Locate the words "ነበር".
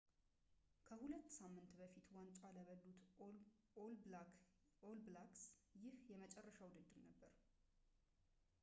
7.09-7.33